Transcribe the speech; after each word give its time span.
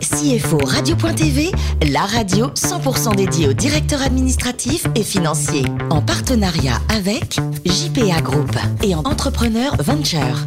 CFO 0.00 0.58
Radio.tv, 0.64 1.50
la 1.90 2.02
radio 2.02 2.48
100% 2.48 3.16
dédiée 3.16 3.48
aux 3.48 3.52
directeurs 3.52 4.02
administratifs 4.02 4.86
et 4.94 5.02
financiers. 5.02 5.64
En 5.90 6.00
partenariat 6.00 6.80
avec 6.88 7.40
JPA 7.64 8.20
Group 8.20 8.56
et 8.82 8.94
en 8.94 9.00
Entrepreneur 9.00 9.74
Venture. 9.82 10.46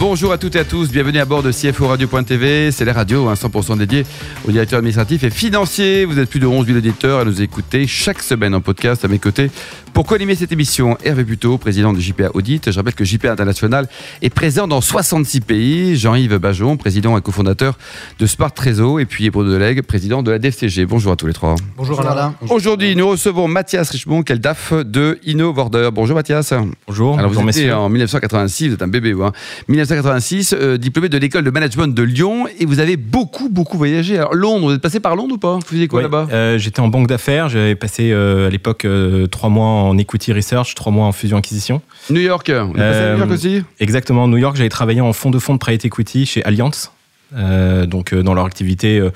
Bonjour 0.00 0.32
à 0.32 0.38
toutes 0.38 0.56
et 0.56 0.60
à 0.60 0.64
tous, 0.64 0.90
bienvenue 0.90 1.18
à 1.18 1.26
bord 1.26 1.42
de 1.42 1.52
CFO 1.52 1.88
Radio.tv. 1.88 2.72
C'est 2.72 2.86
la 2.86 2.94
radio, 2.94 3.30
100% 3.30 3.72
hein, 3.72 3.76
dédiée 3.76 4.06
aux 4.48 4.50
directeurs 4.50 4.78
administratifs 4.78 5.24
et 5.24 5.30
financiers. 5.30 6.06
Vous 6.06 6.18
êtes 6.18 6.30
plus 6.30 6.40
de 6.40 6.46
11 6.46 6.64
000 6.64 6.78
auditeurs 6.78 7.20
à 7.20 7.24
nous 7.26 7.42
écouter 7.42 7.86
chaque 7.86 8.22
semaine 8.22 8.54
en 8.54 8.62
podcast 8.62 9.04
à 9.04 9.08
mes 9.08 9.18
côtés. 9.18 9.50
Pour 9.92 10.06
co-animer 10.06 10.34
cette 10.34 10.52
émission, 10.52 10.96
Hervé 11.04 11.24
Buteau, 11.24 11.58
président 11.58 11.92
de 11.92 12.00
JPA 12.00 12.30
Audit. 12.34 12.70
Je 12.70 12.76
rappelle 12.76 12.94
que 12.94 13.04
JPA 13.04 13.32
International 13.32 13.86
est 14.22 14.30
présent 14.30 14.66
dans 14.66 14.80
66 14.80 15.40
pays. 15.42 15.96
Jean-Yves 15.96 16.38
Bajon, 16.38 16.76
président 16.78 17.18
et 17.18 17.20
cofondateur 17.20 17.76
de 18.18 18.24
Smart 18.26 18.52
Trésor. 18.52 19.00
Et 19.00 19.04
puis 19.04 19.28
Bruno 19.28 19.50
Delegue, 19.52 19.82
président 19.82 20.22
de 20.22 20.30
la 20.30 20.38
DFCG. 20.38 20.86
Bonjour 20.86 21.12
à 21.12 21.16
tous 21.16 21.26
les 21.26 21.32
trois. 21.34 21.54
Bonjour, 21.76 22.00
Alain. 22.00 22.34
Aujourd'hui, 22.48 22.96
nous 22.96 23.08
recevons 23.08 23.46
Mathias 23.46 23.90
Richemont, 23.90 24.22
quel 24.22 24.38
DAF 24.38 24.72
de 24.72 25.18
InnoVorder. 25.26 25.90
Bonjour 25.92 26.16
Mathias. 26.16 26.54
Bonjour. 26.86 27.18
Alors 27.18 27.30
vous 27.30 27.48
étiez 27.48 27.70
en 27.72 27.88
1986, 27.90 28.68
vous 28.68 28.74
êtes 28.74 28.82
un 28.82 28.88
bébé, 28.88 29.12
vous. 29.12 29.24
Hein. 29.24 29.32
1986, 29.68 30.54
euh, 30.58 30.78
diplômé 30.78 31.08
de 31.10 31.18
l'école 31.18 31.44
de 31.44 31.50
management 31.50 31.88
de 31.88 32.02
Lyon 32.02 32.46
et 32.58 32.64
vous 32.64 32.78
avez 32.80 32.96
beaucoup, 32.96 33.48
beaucoup 33.50 33.76
voyagé. 33.76 34.16
Alors 34.16 34.34
Londres, 34.34 34.68
vous 34.68 34.74
êtes 34.74 34.80
passé 34.82 34.98
par 35.00 35.14
Londres 35.14 35.34
ou 35.34 35.38
pas? 35.38 35.56
Vous 35.56 35.60
faisiez 35.66 35.88
quoi 35.88 35.98
Oui, 35.98 36.04
là-bas? 36.04 36.28
euh, 36.32 36.56
J'étais 36.58 36.80
en 36.80 36.88
banque 36.88 37.06
d'affaires. 37.08 37.48
J'avais 37.50 37.74
passé 37.74 38.12
euh, 38.12 38.46
à 38.46 38.50
l'époque 38.50 38.84
euh, 38.86 39.26
trois 39.26 39.50
mois 39.50 39.79
en 39.80 39.98
equity 39.98 40.32
research, 40.32 40.74
trois 40.74 40.92
mois 40.92 41.06
en 41.06 41.12
fusion 41.12 41.38
acquisition. 41.38 41.82
New 42.10 42.20
York. 42.20 42.50
Vous 42.50 42.54
êtes 42.70 42.76
passé 42.76 42.80
à 42.80 43.02
Euh, 43.02 43.12
New 43.14 43.18
York 43.20 43.30
aussi 43.32 43.62
Exactement, 43.80 44.28
New 44.28 44.38
York. 44.38 44.56
J'avais 44.56 44.68
travaillé 44.68 45.00
en 45.00 45.12
fonds 45.12 45.30
de 45.30 45.38
fonds 45.38 45.54
de 45.54 45.58
private 45.58 45.84
equity 45.84 46.26
chez 46.26 46.44
Allianz. 46.44 46.90
Euh, 47.36 47.86
donc 47.86 48.12
euh, 48.12 48.22
dans 48.24 48.34
leur 48.34 48.44
activité, 48.44 48.98
euh, 48.98 49.10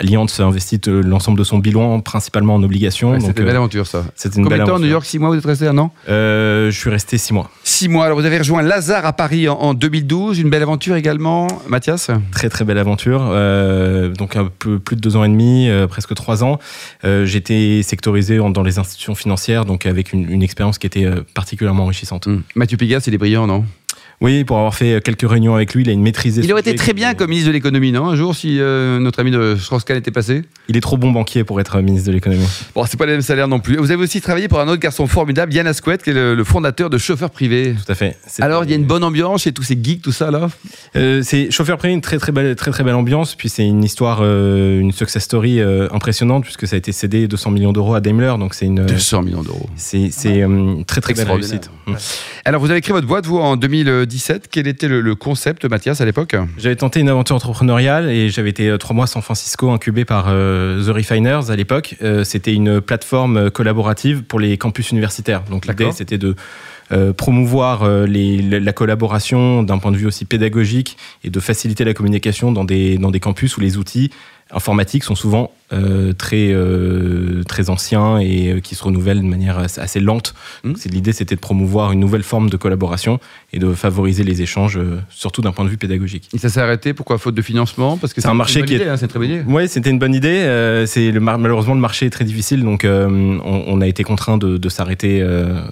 Allianz 0.00 0.40
investit 0.40 0.80
euh, 0.88 1.02
l'ensemble 1.02 1.38
de 1.38 1.44
son 1.44 1.58
bilan 1.58 2.00
principalement 2.00 2.54
en 2.54 2.62
obligations. 2.62 3.10
Ouais, 3.12 3.20
C'était 3.20 3.32
une 3.40 3.42
euh, 3.42 3.46
belle 3.46 3.56
aventure 3.56 3.86
ça. 3.86 4.04
c'était 4.14 4.36
une 4.38 4.44
Combien 4.44 4.58
de 4.58 4.64
temps 4.64 4.76
à 4.76 4.78
New. 4.78 4.86
York? 4.86 5.04
6 5.04 5.18
mois, 5.18 5.30
vous 5.30 5.36
êtes 5.36 5.44
resté 5.44 5.66
un 5.66 5.76
an? 5.78 5.92
Euh, 6.08 6.70
Je 6.70 6.78
suis 6.78 6.90
resté 6.90 7.18
six 7.18 7.32
mois. 7.32 7.50
6 7.64 7.88
mois. 7.88 8.04
Alors 8.06 8.18
vous 8.18 8.24
avez 8.24 8.38
rejoint 8.38 8.62
Lazare 8.62 9.04
à 9.06 9.12
Paris 9.12 9.48
en, 9.48 9.54
en 9.54 9.74
2012. 9.74 10.38
Une 10.38 10.50
belle 10.50 10.62
aventure 10.62 10.94
également. 10.96 11.48
Mathias? 11.68 12.10
Très 12.30 12.48
très 12.48 12.64
belle 12.64 12.78
aventure. 12.78 13.20
Euh, 13.30 14.08
donc 14.10 14.36
un 14.36 14.48
peu 14.58 14.78
plus 14.78 14.96
de 14.96 15.00
deux 15.00 15.16
ans 15.16 15.24
et 15.24 15.28
demi, 15.28 15.68
euh, 15.68 15.86
presque 15.86 16.14
trois 16.14 16.44
ans. 16.44 16.58
Euh, 17.04 17.24
J'étais 17.26 17.80
sectorisé 17.82 18.38
dans 18.38 18.62
les 18.62 18.78
institutions 18.78 19.14
financières, 19.14 19.64
donc 19.64 19.86
avec 19.86 20.12
une, 20.12 20.30
une 20.30 20.42
expérience 20.42 20.78
qui 20.78 20.86
était 20.86 21.04
euh, 21.04 21.22
particulièrement 21.34 21.84
enrichissante. 21.84 22.26
Hmm. 22.26 22.42
Mathieu 22.54 22.76
Pigas, 22.76 23.02
il 23.06 23.14
est 23.14 23.18
brillant, 23.18 23.46
non? 23.46 23.64
Oui, 24.22 24.44
pour 24.44 24.56
avoir 24.56 24.72
fait 24.72 25.02
quelques 25.02 25.28
réunions 25.28 25.56
avec 25.56 25.74
lui, 25.74 25.82
il 25.82 25.88
a 25.88 25.92
une 25.92 26.00
maîtrise. 26.00 26.40
Il 26.42 26.52
aurait 26.52 26.60
été 26.60 26.76
très 26.76 26.92
bien 26.92 27.14
comme 27.14 27.30
ministre 27.30 27.48
de 27.48 27.54
l'économie, 27.54 27.90
non 27.90 28.06
Un 28.06 28.14
jour, 28.14 28.36
si 28.36 28.60
euh, 28.60 29.00
notre 29.00 29.18
ami 29.18 29.32
de 29.32 29.56
Strauss-Kahn 29.58 29.96
était 29.96 30.12
passé 30.12 30.42
Il 30.68 30.76
est 30.76 30.80
trop 30.80 30.96
bon 30.96 31.10
banquier 31.10 31.42
pour 31.42 31.60
être 31.60 31.76
ministre 31.80 32.06
de 32.06 32.12
l'économie. 32.12 32.46
Bon, 32.72 32.84
c'est 32.86 32.96
pas 32.96 33.06
les 33.06 33.12
mêmes 33.12 33.22
salaires 33.22 33.48
non 33.48 33.58
plus. 33.58 33.78
Vous 33.78 33.90
avez 33.90 34.00
aussi 34.00 34.20
travaillé 34.20 34.46
pour 34.46 34.60
un 34.60 34.68
autre 34.68 34.80
garçon 34.80 35.08
formidable, 35.08 35.52
Yann 35.52 35.66
Asquette, 35.66 36.04
qui 36.04 36.10
est 36.10 36.14
le, 36.14 36.36
le 36.36 36.44
fondateur 36.44 36.88
de 36.88 36.98
Chauffeur 36.98 37.30
Privé. 37.30 37.74
Tout 37.84 37.90
à 37.90 37.96
fait. 37.96 38.16
Alors, 38.38 38.62
il 38.62 38.70
y 38.70 38.72
a 38.74 38.76
une 38.76 38.84
bonne 38.84 39.02
ambiance 39.02 39.42
chez 39.42 39.50
tous 39.50 39.64
ces 39.64 39.76
geeks, 39.82 40.02
tout 40.02 40.12
ça, 40.12 40.30
là 40.30 40.48
Euh, 40.94 41.22
c'est 41.24 41.50
chauffeur 41.50 41.76
privé, 41.78 41.92
une 41.92 42.00
très 42.00 42.18
très 42.18 42.30
belle, 42.30 42.54
très 42.54 42.70
très 42.70 42.84
belle 42.84 42.94
ambiance. 42.94 43.34
Puis 43.34 43.48
c'est 43.48 43.66
une 43.66 43.82
histoire, 43.82 44.20
euh, 44.22 44.78
une 44.78 44.92
success 44.92 45.24
story 45.24 45.60
impressionnante 45.60 46.44
puisque 46.44 46.68
ça 46.68 46.76
a 46.76 46.78
été 46.78 46.92
cédé 46.92 47.26
200 47.26 47.50
millions 47.50 47.72
d'euros 47.72 47.94
à 47.94 48.00
Daimler. 48.00 48.34
Donc 48.38 48.54
c'est 48.54 48.66
une, 48.66 48.86
200 48.86 49.22
millions 49.22 49.42
d'euros. 49.42 49.68
c'est 49.74 50.10
une 50.24 50.84
très 50.84 51.00
très 51.00 51.14
belle 51.14 51.28
réussite. 51.28 51.70
Alors, 52.44 52.60
vous 52.60 52.70
avez 52.70 52.80
créé 52.80 52.92
votre 52.92 53.06
boîte, 53.08 53.26
vous, 53.26 53.38
en 53.38 53.56
2017. 54.12 54.48
Quel 54.50 54.66
était 54.66 54.88
le, 54.88 55.00
le 55.00 55.14
concept, 55.14 55.64
Mathias, 55.64 56.00
à 56.00 56.04
l'époque? 56.04 56.36
J'avais 56.58 56.76
tenté 56.76 57.00
une 57.00 57.08
aventure 57.08 57.36
entrepreneuriale 57.36 58.10
et 58.10 58.28
j'avais 58.28 58.50
été 58.50 58.68
euh, 58.68 58.76
trois 58.76 58.94
mois 58.94 59.04
à 59.04 59.06
San 59.06 59.22
Francisco 59.22 59.70
incubé 59.70 60.04
par 60.04 60.26
euh, 60.28 60.84
The 60.84 60.94
Refiners 60.94 61.50
à 61.50 61.56
l'époque. 61.56 61.96
Euh, 62.02 62.24
c'était 62.24 62.52
une 62.52 62.80
plateforme 62.80 63.50
collaborative 63.50 64.22
pour 64.22 64.38
les 64.38 64.58
campus 64.58 64.90
universitaires. 64.90 65.42
Donc 65.50 65.66
l'idée 65.66 65.92
c'était 65.92 66.18
de 66.18 66.36
euh, 66.90 67.12
promouvoir 67.12 67.82
euh, 67.84 68.06
les- 68.06 68.42
la 68.42 68.58
la 68.60 68.72
collaboration 68.72 69.62
d'un 69.62 69.78
point 69.78 69.92
de 69.92 69.96
vue 69.96 70.06
aussi 70.06 70.24
pédagogique 70.24 70.96
et 71.24 71.30
de 71.30 71.40
faciliter 71.40 71.84
la 71.84 71.94
communication 71.94 72.52
dans 72.52 72.64
des, 72.64 72.98
dans 72.98 73.10
des 73.10 73.20
campus 73.20 73.56
où 73.56 73.60
les 73.60 73.76
outils 73.76 74.10
informatiques 74.54 75.04
sont 75.04 75.14
souvent 75.14 75.50
euh, 75.72 76.12
très, 76.12 76.48
euh, 76.50 77.42
très 77.44 77.70
anciens 77.70 78.18
et 78.18 78.60
qui 78.62 78.74
se 78.74 78.84
renouvellent 78.84 79.22
de 79.22 79.26
manière 79.26 79.58
assez, 79.58 80.00
lente. 80.00 80.34
C'est- 80.76 80.90
L'idée, 80.92 81.12
c'était 81.14 81.34
de 81.36 81.40
promouvoir 81.40 81.92
une 81.92 82.00
nouvelle 82.00 82.22
forme 82.22 82.50
de 82.50 82.58
collaboration 82.58 83.18
et 83.54 83.58
de 83.58 83.72
favoriser 83.72 84.22
les 84.24 84.42
échanges, 84.42 84.76
euh, 84.76 85.00
surtout 85.08 85.40
d'un 85.40 85.52
point 85.52 85.64
de 85.64 85.70
vue 85.70 85.78
pédagogique. 85.78 86.28
Et 86.34 86.38
ça 86.38 86.50
s'est 86.50 86.60
arrêté, 86.60 86.92
pourquoi? 86.92 87.16
Faute 87.16 87.34
de 87.34 87.40
financement? 87.40 87.96
Parce 87.96 88.12
que 88.12 88.20
C'est 88.20 88.28
un 88.28 88.32
une 88.32 88.36
marché 88.36 88.58
bonne 88.60 88.68
qui 88.68 88.74
est- 88.74 88.86
hein, 88.86 88.98
c'est 88.98 89.06
une 89.06 89.08
très 89.08 89.18
bonne 89.18 89.30
idée. 89.30 89.42
Oui, 89.46 89.66
c'était 89.68 89.88
une 89.88 89.98
bonne 89.98 90.14
idée. 90.14 90.84
C'est 90.86 91.10
le 91.10 91.20
mar- 91.20 91.38
malheureusement 91.38 91.74
le 91.74 91.80
marché 91.80 92.04
est 92.04 92.10
très 92.10 92.26
difficile, 92.26 92.62
donc 92.62 92.84
on, 92.86 93.40
on 93.66 93.80
a 93.80 93.86
été 93.86 94.02
contraint 94.04 94.36
de, 94.36 94.58
de 94.58 94.68
s'arrêter 94.68 95.24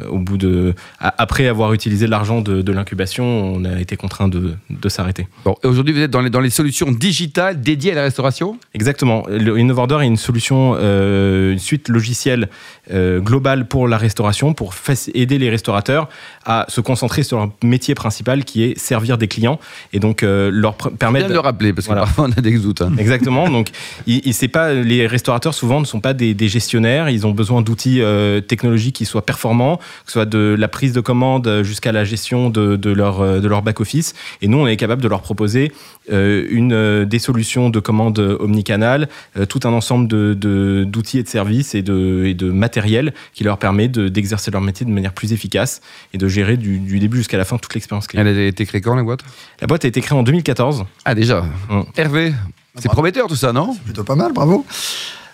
au 0.09 0.19
bout 0.19 0.39
de 0.39 0.75
après 1.19 1.47
avoir 1.49 1.73
utilisé 1.73 2.07
l'argent 2.07 2.41
de, 2.41 2.63
de 2.63 2.73
l'incubation, 2.73 3.25
on 3.55 3.65
a 3.65 3.81
été 3.81 3.97
contraint 3.97 4.29
de, 4.29 4.55
de 4.71 4.89
s'arrêter. 4.89 5.27
Bon, 5.45 5.55
et 5.63 5.67
aujourd'hui, 5.67 5.95
vous 5.95 6.01
êtes 6.01 6.11
dans 6.11 6.21
les, 6.21 6.31
dans 6.31 6.41
les 6.41 6.51
solutions 6.51 6.91
digitales 6.93 7.61
dédiées 7.61 7.93
à 7.93 7.95
la 7.95 8.03
restauration 8.03 8.59
Exactement. 8.75 9.25
Le 9.29 9.57
InnoVorder 9.59 9.99
est 10.03 10.07
une 10.07 10.17
solution, 10.17 10.75
euh, 10.79 11.53
une 11.53 11.59
suite 11.59 11.89
logicielle 11.89 12.49
euh, 12.93 13.21
globale 13.21 13.67
pour 13.69 13.89
la 13.89 13.97
restauration, 13.99 14.53
pour 14.55 14.75
aider 15.15 15.39
les 15.39 15.51
restaurateurs 15.51 16.09
à 16.45 16.67
se 16.69 16.81
concentrer 16.81 17.23
sur 17.23 17.39
leur 17.39 17.51
métier 17.63 17.95
principal 17.95 18.45
qui 18.45 18.63
est 18.65 18.79
servir 18.79 19.19
des 19.19 19.29
clients 19.29 19.59
et 19.93 19.99
donc 20.01 20.23
euh, 20.23 20.51
leur 20.53 20.75
permettre 20.77 21.29
de 21.29 21.33
le 21.35 21.41
rappeler, 21.41 21.73
parce 21.73 21.87
que 21.87 21.91
Voilà. 21.93 22.03
parfois 22.03 22.27
on 22.29 22.33
a 22.33 22.41
des 22.41 22.59
doutes. 22.59 22.83
hein. 22.83 22.93
Exactement. 22.99 23.49
Donc, 23.49 23.69
il, 24.07 24.21
il- 24.25 24.35
pas 24.51 24.73
les 24.73 25.07
restaurateurs 25.07 25.55
souvent 25.55 25.81
ne 25.81 25.85
sont 25.85 26.01
pas 26.01 26.13
des, 26.15 26.35
des 26.35 26.49
gestionnaires. 26.49 27.09
Ils 27.09 27.27
ont 27.27 27.31
besoin 27.31 27.63
d'outils 27.63 28.01
technologiques 28.49 28.97
qui 28.97 29.05
soient 29.05 29.25
performants, 29.25 29.77
que 29.77 29.83
ce 30.07 30.13
soit 30.15 30.27
de 30.27 30.57
la 30.59 30.67
prise 30.67 30.90
de 30.93 31.01
commande 31.01 31.63
jusqu'à 31.63 31.93
la 31.93 32.05
gestion 32.05 32.51
de, 32.51 32.77
de 32.77 32.91
leur 32.91 33.21
euh, 33.21 33.41
de 33.41 33.49
leur 33.49 33.63
back 33.63 33.81
office. 33.81 34.15
Et 34.43 34.49
nous, 34.49 34.59
on 34.59 34.67
est 34.67 34.77
capable 34.77 35.03
de 35.03 35.09
leur 35.09 35.23
proposer 35.23 35.73
euh, 36.13 36.47
une 36.51 36.73
euh, 36.73 37.05
des 37.05 37.19
solutions 37.19 37.71
de 37.71 37.81
commande 37.81 38.19
omnicanal, 38.19 39.09
euh, 39.37 39.47
tout 39.47 39.61
un 39.65 39.73
ensemble 39.73 40.09
de, 40.09 40.35
de- 40.35 40.85
d'outils 40.87 41.19
et 41.19 41.23
de 41.23 41.29
services 41.29 41.75
et 41.75 41.83
de, 41.83 42.25
et 42.27 42.35
de 42.35 42.51
matériel 42.51 43.13
qui 43.35 43.45
leur 43.45 43.59
permet 43.59 43.89
de- 43.89 44.09
d'exercer 44.09 44.51
leur 44.51 44.61
métier 44.61 44.87
de 44.87 44.91
manière 44.91 45.13
plus 45.13 45.33
efficace 45.33 45.81
et 46.15 46.19
de 46.19 46.29
gérer 46.29 46.57
du, 46.57 46.79
du 46.79 46.99
début 46.99 47.19
jusqu'à 47.19 47.39
la 47.39 47.45
fin 47.45 47.59
toute 47.59 47.75
l'expérience 47.75 48.07
client. 48.07 48.25
Elle 48.27 48.39
a 48.39 48.43
été 48.47 48.67
créée 48.67 48.81
quand, 48.81 48.95
la 48.95 49.03
boîte? 49.03 49.21
La 49.61 49.67
boîte 49.67 49.85
a 49.85 49.89
été 49.89 50.01
créée 50.01 50.19
en 50.19 50.23
2014. 50.23 50.85
Ah, 51.05 51.15
déjà? 51.15 51.43
Mm. 51.69 51.81
Hervé, 51.97 52.33
c'est 52.77 52.87
bah. 52.89 52.93
prometteur 52.93 53.27
tout 53.27 53.37
ça, 53.37 53.53
non? 53.53 53.75
Plutôt 53.85 54.05
pas 54.05 54.17
mal, 54.17 54.33
bravo. 54.33 54.65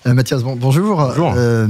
Euh, 0.06 0.14
Mathias, 0.14 0.42
bon- 0.44 0.54
bonjour. 0.54 0.98
Bonjour. 0.98 1.34
Euh, 1.36 1.66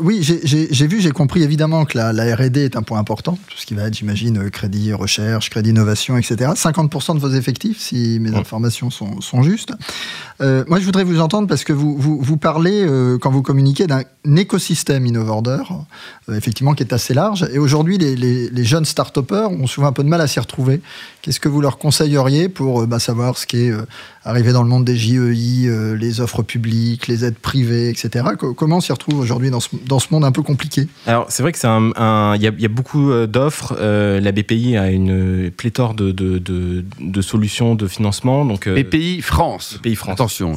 oui, 0.00 0.18
j'ai- 0.22 0.86
vu, 0.88 1.00
j'ai 1.00 1.10
compris 1.12 1.44
évidemment 1.44 1.84
que 1.84 1.96
la, 1.96 2.12
la 2.12 2.34
R&D 2.34 2.64
est 2.64 2.76
un 2.76 2.82
point 2.82 2.98
important, 2.98 3.38
tout 3.48 3.56
ce 3.56 3.66
qui 3.66 3.74
va 3.74 3.84
être, 3.84 3.94
j'imagine, 3.94 4.38
euh, 4.38 4.50
crédit 4.50 4.92
recherche, 4.92 5.48
crédit 5.48 5.70
innovation, 5.70 6.16
etc. 6.16 6.50
50% 6.56 7.14
de 7.14 7.20
vos 7.20 7.30
effectifs, 7.30 7.78
si 7.80 8.18
mes 8.20 8.34
informations 8.34 8.90
sont, 8.90 9.20
sont 9.20 9.42
justes. 9.42 9.72
Moi, 10.40 10.78
je 10.78 10.84
voudrais 10.84 11.02
vous 11.04 11.20
entendre 11.20 11.46
parce 11.48 11.64
que 11.64 11.72
vous, 11.72 11.96
vous, 11.98 12.20
vous 12.20 12.36
parlez, 12.36 12.86
quand 13.20 13.30
vous 13.30 13.42
communiquez, 13.42 13.86
d'un 13.88 14.02
écosystème 14.36 15.04
InnoVorder, 15.06 15.58
euh, 16.28 16.34
effectivement, 16.36 16.74
qui 16.74 16.82
est 16.84 16.92
assez 16.92 17.12
large. 17.12 17.44
Et 17.52 17.58
aujourd'hui, 17.58 17.98
les, 17.98 18.14
les, 18.14 18.48
les 18.48 18.64
jeunes 18.64 18.84
start-upers 18.84 19.50
ont 19.50 19.66
souvent 19.66 19.88
un 19.88 19.92
peu 19.92 20.04
de 20.04 20.08
mal 20.08 20.20
à 20.20 20.26
s'y 20.28 20.38
retrouver. 20.38 20.80
Qu'est-ce 21.22 21.40
que 21.40 21.48
vous 21.48 21.60
leur 21.60 21.78
conseilleriez 21.78 22.48
pour 22.48 22.86
bah, 22.86 23.00
savoir 23.00 23.36
ce 23.36 23.46
qui 23.48 23.62
est 23.62 23.72
arrivé 24.24 24.52
dans 24.52 24.62
le 24.62 24.68
monde 24.68 24.84
des 24.84 24.96
JEI, 24.96 25.68
les 25.96 26.20
offres 26.20 26.42
publiques, 26.42 27.08
les 27.08 27.24
aides 27.24 27.34
privées, 27.38 27.67
etc. 27.72 28.24
Co- 28.38 28.54
comment 28.54 28.76
on 28.78 28.80
s'y 28.80 28.92
retrouve 28.92 29.18
aujourd'hui 29.18 29.50
dans 29.50 29.60
ce, 29.60 29.68
dans 29.86 29.98
ce 29.98 30.08
monde 30.10 30.24
un 30.24 30.32
peu 30.32 30.42
compliqué? 30.42 30.86
Alors, 31.06 31.26
c'est 31.28 31.42
vrai 31.42 31.52
que 31.52 31.58
c'est 31.58 31.66
un, 31.68 32.34
il 32.36 32.42
y, 32.42 32.46
a, 32.46 32.50
il 32.56 32.60
y 32.60 32.64
a 32.64 32.68
beaucoup 32.68 33.10
euh, 33.10 33.26
d'offres. 33.26 33.76
Euh, 33.78 34.20
la 34.20 34.32
BPI 34.32 34.76
a 34.76 34.90
une 34.90 35.50
pléthore 35.50 35.94
de, 35.94 36.10
de, 36.12 36.38
de, 36.38 36.84
de 37.00 37.22
solutions 37.22 37.74
de 37.74 37.86
financement. 37.86 38.44
Donc, 38.44 38.66
euh, 38.66 38.82
BPI 38.82 39.20
France. 39.22 39.78
BPI 39.82 39.94
France. 39.94 40.12
Attention, 40.14 40.52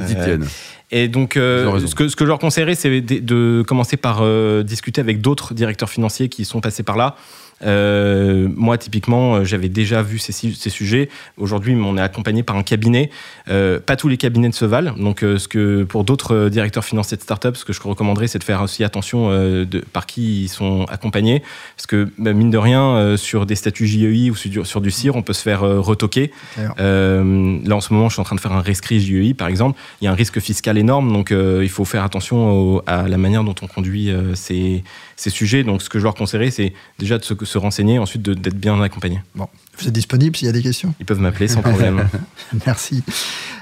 ils 0.00 0.10
y 0.12 0.14
tiennent. 0.14 0.46
et 0.90 1.08
donc, 1.08 1.36
euh, 1.36 1.86
ce, 1.86 1.94
que, 1.94 2.08
ce 2.08 2.16
que 2.16 2.24
je 2.24 2.28
leur 2.28 2.38
conseillerais, 2.38 2.74
c'est 2.74 3.00
de, 3.00 3.18
de 3.18 3.62
commencer 3.66 3.96
par 3.96 4.18
euh, 4.22 4.62
discuter 4.62 5.00
avec 5.00 5.20
d'autres 5.20 5.54
directeurs 5.54 5.90
financiers 5.90 6.28
qui 6.28 6.44
sont 6.44 6.60
passés 6.60 6.82
par 6.82 6.96
là. 6.96 7.16
Euh, 7.62 8.48
moi, 8.54 8.78
typiquement, 8.78 9.36
euh, 9.36 9.44
j'avais 9.44 9.68
déjà 9.68 10.02
vu 10.02 10.18
ces, 10.18 10.32
sujets. 10.70 11.08
Aujourd'hui, 11.36 11.74
on 11.74 11.96
est 11.96 12.00
accompagné 12.00 12.42
par 12.42 12.56
un 12.56 12.62
cabinet. 12.62 13.10
Euh, 13.48 13.80
pas 13.80 13.96
tous 13.96 14.08
les 14.08 14.16
cabinets 14.16 14.48
de 14.48 14.54
se 14.54 14.64
valent. 14.64 14.94
Donc, 14.96 15.22
euh, 15.24 15.38
ce 15.38 15.48
que 15.48 15.84
pour 15.84 16.04
d'autres 16.04 16.48
directeurs 16.48 16.84
financiers 16.84 17.16
de 17.16 17.22
start-up, 17.22 17.56
ce 17.56 17.64
que 17.64 17.72
je 17.72 17.80
recommanderais, 17.82 18.28
c'est 18.28 18.38
de 18.38 18.44
faire 18.44 18.62
aussi 18.62 18.84
attention 18.84 19.30
de, 19.30 19.84
par 19.92 20.06
qui 20.06 20.44
ils 20.44 20.48
sont 20.48 20.84
accompagnés. 20.88 21.42
Parce 21.76 21.86
que, 21.86 22.08
bah, 22.18 22.32
mine 22.32 22.50
de 22.50 22.58
rien, 22.58 23.16
sur 23.16 23.46
des 23.46 23.56
statuts 23.56 23.86
JEI 23.86 24.30
ou 24.30 24.36
sur, 24.36 24.50
du- 24.50 24.64
sur 24.64 24.80
du 24.80 24.90
CIR, 24.90 25.16
on 25.16 25.22
peut 25.22 25.32
se 25.32 25.42
faire 25.42 25.60
retoquer. 25.60 26.30
Là, 26.56 27.76
en 27.76 27.80
ce 27.80 27.92
moment, 27.92 28.08
je 28.08 28.14
suis 28.14 28.20
en 28.20 28.24
train 28.24 28.36
de 28.36 28.40
faire 28.40 28.52
un 28.52 28.60
rescrit 28.60 29.00
JEI, 29.00 29.34
par 29.34 29.48
exemple. 29.48 29.78
Il 30.00 30.04
y 30.04 30.08
a 30.08 30.12
un 30.12 30.14
risque 30.14 30.40
fiscal 30.40 30.78
énorme, 30.78 31.12
donc 31.12 31.30
il 31.32 31.68
faut 31.68 31.84
faire 31.84 32.04
attention 32.04 32.50
au- 32.76 32.82
à 32.86 33.08
la 33.08 33.16
manière 33.18 33.44
dont 33.44 33.54
on 33.62 33.66
conduit 33.66 34.10
ces, 34.34 34.82
ces 35.20 35.30
sujets. 35.30 35.64
Donc, 35.64 35.82
ce 35.82 35.88
que 35.90 35.98
je 35.98 36.04
leur 36.04 36.14
conseillerais, 36.14 36.50
c'est 36.50 36.72
déjà 36.98 37.18
de 37.18 37.24
se, 37.24 37.34
se 37.44 37.58
renseigner, 37.58 37.98
ensuite 37.98 38.22
d'être 38.22 38.54
bien 38.56 38.80
accompagné. 38.80 39.20
Vous 39.34 39.86
êtes 39.86 39.92
disponible 39.92 40.34
s'il 40.36 40.46
y 40.46 40.48
a 40.48 40.52
des 40.52 40.62
questions? 40.62 40.94
Ils 41.00 41.06
peuvent 41.06 41.20
m'appeler 41.20 41.48
sans 41.48 41.60
problème. 41.62 42.08
Merci. 42.66 43.02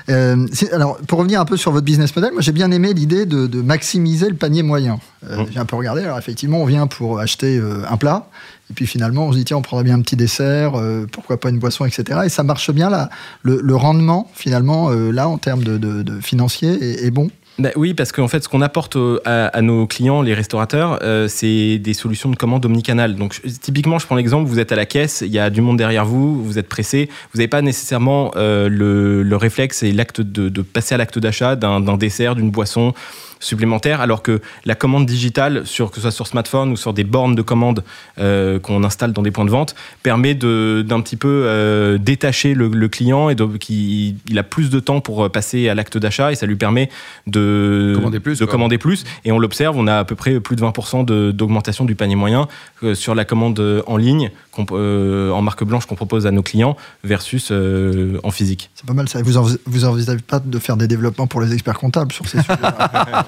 Euh, 0.08 0.46
alors, 0.72 0.98
pour 1.08 1.18
revenir 1.18 1.40
un 1.40 1.44
peu 1.44 1.56
sur 1.56 1.72
votre 1.72 1.84
business 1.84 2.14
model, 2.14 2.32
moi 2.32 2.40
j'ai 2.40 2.52
bien 2.52 2.70
aimé 2.70 2.92
l'idée 2.94 3.26
de, 3.26 3.46
de 3.48 3.60
maximiser 3.60 4.28
le 4.28 4.36
panier 4.36 4.62
moyen. 4.62 5.00
Euh, 5.28 5.36
Mm. 5.42 5.46
J'ai 5.52 5.58
un 5.58 5.64
peu 5.64 5.74
regardé, 5.76 6.02
alors 6.02 6.18
effectivement, 6.18 6.58
on 6.62 6.66
vient 6.66 6.86
pour 6.86 7.18
acheter 7.18 7.58
euh, 7.58 7.82
un 7.90 7.96
plat, 7.96 8.28
et 8.70 8.74
puis 8.74 8.86
finalement, 8.86 9.26
on 9.26 9.32
se 9.32 9.36
dit, 9.38 9.44
tiens, 9.44 9.56
on 9.56 9.62
prendrait 9.62 9.82
bien 9.84 9.96
un 9.96 10.00
petit 10.02 10.14
dessert, 10.16 10.78
euh, 10.78 11.06
pourquoi 11.10 11.40
pas 11.40 11.50
une 11.50 11.58
boisson, 11.58 11.84
etc. 11.84 12.20
Et 12.24 12.28
ça 12.28 12.44
marche 12.44 12.70
bien 12.70 12.88
là. 12.90 13.10
Le, 13.42 13.60
le 13.62 13.74
rendement, 13.76 14.30
finalement, 14.34 14.90
euh, 14.90 15.10
là, 15.10 15.28
en 15.28 15.38
termes 15.38 15.64
de, 15.64 15.76
de- 15.78 16.02
de 16.02 16.20
financier, 16.20 16.68
est, 16.70 17.04
est 17.06 17.10
bon. 17.10 17.28
Bah 17.58 17.70
oui, 17.74 17.94
parce 17.94 18.12
qu'en 18.12 18.28
fait, 18.28 18.44
ce 18.44 18.50
qu'on 18.50 18.60
apporte 18.60 18.98
à, 19.24 19.62
nos 19.62 19.86
clients, 19.86 20.20
les 20.20 20.34
restaurateurs, 20.34 20.98
euh, 21.02 21.26
c'est 21.26 21.78
des 21.78 21.94
solutions 21.94 22.28
de 22.28 22.36
commande 22.36 22.66
omnicanal. 22.66 23.14
Donc, 23.16 23.40
typiquement, 23.62 23.98
je 23.98 24.04
prends 24.04 24.16
l'exemple, 24.16 24.46
vous 24.46 24.58
êtes 24.58 24.72
à 24.72 24.76
la 24.76 24.84
caisse, 24.84 25.22
il 25.24 25.32
y 25.32 25.38
a 25.38 25.48
du 25.48 25.62
monde 25.62 25.78
derrière 25.78 26.04
vous, 26.04 26.42
vous 26.42 26.58
êtes 26.58 26.68
pressé, 26.68 27.08
vous 27.32 27.38
n'avez 27.38 27.48
pas 27.48 27.62
nécessairement 27.62 28.30
euh, 28.36 28.68
le, 28.68 29.22
le 29.22 29.36
réflexe 29.36 29.82
et 29.82 29.92
l'acte 29.92 30.20
de, 30.20 30.50
de 30.50 30.62
passer 30.62 30.94
à 30.94 30.98
l'acte 30.98 31.18
d'achat 31.18 31.56
d'un 31.56 31.80
dessert, 31.96 32.36
d'une 32.36 32.50
boisson 32.50 32.92
supplémentaire, 33.40 34.00
alors 34.00 34.22
que 34.22 34.40
la 34.64 34.74
commande 34.74 35.06
digitale, 35.06 35.66
sur, 35.66 35.90
que 35.90 35.96
ce 35.96 36.02
soit 36.02 36.10
sur 36.10 36.26
smartphone 36.26 36.72
ou 36.72 36.76
sur 36.76 36.92
des 36.92 37.04
bornes 37.04 37.34
de 37.34 37.42
commande 37.42 37.84
euh, 38.18 38.58
qu'on 38.58 38.82
installe 38.84 39.12
dans 39.12 39.22
des 39.22 39.30
points 39.30 39.44
de 39.44 39.50
vente, 39.50 39.74
permet 40.02 40.34
d'un 40.34 41.00
petit 41.00 41.16
peu 41.16 41.42
euh, 41.46 41.98
détacher 41.98 42.54
le, 42.54 42.68
le 42.68 42.88
client 42.88 43.28
et 43.28 43.34
de, 43.34 43.44
qui, 43.56 44.16
il 44.28 44.38
a 44.38 44.42
plus 44.42 44.70
de 44.70 44.80
temps 44.80 45.00
pour 45.00 45.30
passer 45.30 45.68
à 45.68 45.74
l'acte 45.74 45.98
d'achat 45.98 46.32
et 46.32 46.34
ça 46.34 46.46
lui 46.46 46.56
permet 46.56 46.88
de 47.26 47.92
Commander 47.94 48.20
plus, 48.20 48.38
de 48.38 48.44
commander 48.44 48.78
plus. 48.78 49.04
Et 49.24 49.32
on 49.32 49.38
l'observe, 49.38 49.76
on 49.78 49.86
a 49.86 49.98
à 49.98 50.04
peu 50.04 50.14
près 50.14 50.40
plus 50.40 50.56
de 50.56 50.62
20% 50.62 51.04
de- 51.04 51.30
d'augmentation 51.32 51.84
du 51.84 51.94
panier 51.94 52.16
moyen 52.16 52.48
euh, 52.82 52.94
sur 52.94 53.14
la 53.14 53.24
commande 53.24 53.82
en 53.86 53.96
ligne, 53.96 54.30
euh, 54.72 55.30
en 55.30 55.42
marque 55.42 55.64
blanche 55.64 55.86
qu'on 55.86 55.94
propose 55.96 56.26
à 56.26 56.30
nos 56.30 56.42
clients 56.42 56.76
versus 57.04 57.48
euh, 57.50 58.18
en 58.22 58.30
physique. 58.30 58.70
C'est 58.74 58.86
pas 58.86 58.94
mal 58.94 59.08
ça. 59.08 59.20
Vous, 59.22 59.32
vous 59.66 59.84
envisagez 59.84 60.20
pas 60.22 60.40
de 60.40 60.58
faire 60.58 60.76
des 60.76 60.86
développements 60.88 61.26
pour 61.26 61.40
les 61.40 61.52
experts 61.52 61.78
comptables 61.78 62.12
sur 62.12 62.26
ces 62.28 62.38
sujets 62.42 62.54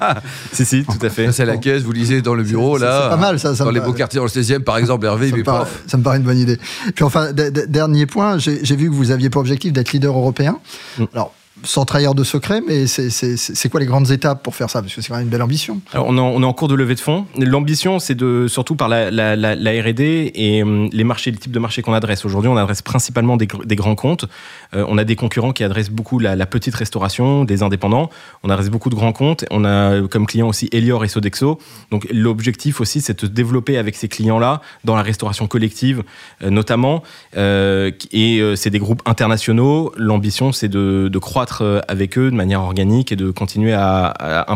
Si, 0.53 0.65
si, 0.65 0.85
tout 0.85 1.05
à 1.05 1.11
fait. 1.11 1.31
C'est 1.33 1.45
la 1.45 1.57
caisse, 1.57 1.83
vous 1.83 1.93
lisez 1.93 2.23
dans 2.23 2.35
le 2.35 2.43
bureau, 2.43 2.79
là. 2.79 3.03
c'est 3.03 3.09
pas 3.11 3.17
mal, 3.17 3.39
ça, 3.39 3.55
ça 3.55 3.65
Dans 3.65 3.71
les 3.71 3.81
beaux 3.81 3.93
quartiers, 3.93 4.19
dans 4.19 4.25
le 4.25 4.31
16e, 4.31 4.61
par 4.61 4.79
exemple, 4.79 5.07
Hervé, 5.07 5.29
ça, 5.29 5.33
mais 5.33 5.39
me 5.41 5.45
paraît, 5.45 5.65
prof. 5.65 5.83
ça 5.87 5.97
me 5.97 6.03
paraît 6.03 6.19
une 6.19 6.25
bonne 6.25 6.39
idée. 6.39 6.59
Puis 6.95 7.05
enfin, 7.05 7.33
dernier 7.33 8.07
point, 8.07 8.39
j'ai 8.39 8.65
j'ai 8.65 8.77
vu 8.77 8.89
que 8.89 8.95
vous 8.95 9.11
aviez 9.11 9.31
pour 9.31 9.41
objectif 9.41 9.73
d'être 9.73 9.93
leader 9.93 10.17
européen. 10.17 10.59
Mm. 10.99 11.05
Alors, 11.13 11.33
sans 11.65 11.85
trahir 11.85 12.15
de 12.15 12.25
secret, 12.25 12.61
mais 12.67 12.87
c'est- 12.87 13.69
quoi 13.69 13.81
les 13.81 13.87
grandes 13.87 14.11
étapes 14.11 14.43
pour 14.43 14.55
faire 14.55 14.71
ça? 14.71 14.81
Parce 14.81 14.95
que 14.95 15.03
c'est 15.03 15.09
quand 15.09 15.17
même 15.17 15.25
une 15.25 15.31
belle 15.31 15.43
ambition. 15.43 15.81
On, 15.95 16.17
est 16.17 16.45
en, 16.45 16.53
cours 16.53 16.69
de 16.69 16.75
levée 16.75 16.95
de 16.95 17.01
fonds. 17.01 17.27
L'ambition, 17.37 17.99
c'est 17.99 18.15
de 18.15 18.47
surtout 18.49 18.77
par 18.77 18.89
la, 18.89 19.09
R&D 19.11 20.33
et 20.35 20.63
hum, 20.63 20.89
les 20.93 21.05
marchés, 21.05 21.31
les 21.31 21.37
types 21.39 21.53
de 21.53 21.59
marchés 21.59 21.83
qu'on 21.83 21.93
adresse. 21.93 22.25
Aujourd'hui, 22.25 22.49
on 22.51 22.57
adresse 22.57 22.83
principalement 22.83 23.37
des, 23.37 23.47
gr- 23.47 23.65
des 23.67 23.77
grands 23.77 23.95
comptes. 23.95 24.27
Euh, 24.75 24.85
on 24.89 24.99
a 24.99 25.05
des 25.05 25.17
concurrents 25.17 25.53
qui 25.53 25.65
adressent 25.65 25.91
beaucoup 25.91 26.19
la, 26.19 26.47
petite 26.47 26.75
restauration, 26.75 27.45
des 27.45 27.63
indépendants. 27.63 28.11
On 28.43 28.51
adresse 28.51 28.71
beaucoup 28.71 28.91
de 28.91 28.95
grands 28.95 29.13
comptes. 29.13 29.45
On 29.51 29.65
a 29.65 30.01
comme 30.09 30.27
clients 30.27 30.49
aussi 30.49 30.69
Elior 30.73 31.05
et 31.05 31.09
Sodexo. 31.09 31.59
Donc, 31.91 32.07
l'objectif 32.13 32.81
aussi, 32.81 33.01
c'est 33.01 33.15
de 33.15 33.21
se 33.21 33.27
développer 33.27 33.79
avec 33.79 33.97
ces 33.97 34.09
clients-là 34.09 34.61
dans 34.85 34.97
la 34.97 35.03
restauration 35.03 35.47
collective, 35.47 36.03
euh, 36.43 36.51
notamment. 36.51 37.03
Euh, 37.37 37.91
et 38.13 38.41
euh, 38.41 38.57
c'est 38.57 38.71
des 38.71 38.79
groupes 38.79 39.03
internationaux. 39.07 39.93
L'ambition, 39.97 40.53
c'est 40.53 40.69
de 40.69 41.19
croître 41.19 41.48
euh, 41.63 41.81
avec 41.89 42.19
eux 42.19 42.31
de 42.31 42.37
manière 42.37 42.61
organique 42.61 43.13
et 43.13 43.17
de 43.17 43.31
continuer 43.31 43.73
à, 43.73 44.47